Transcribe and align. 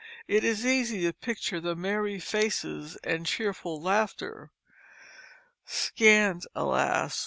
It 0.27 0.43
is 0.43 0.65
easy 0.65 1.03
to 1.03 1.13
picture 1.13 1.59
the 1.61 1.75
merry 1.75 2.17
faces 2.17 2.95
and 3.03 3.23
cheerful 3.23 3.79
laughter. 3.79 4.49
Scant, 5.63 6.47
alas! 6.55 7.19